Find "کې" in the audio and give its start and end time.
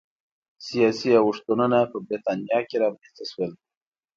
2.67-2.75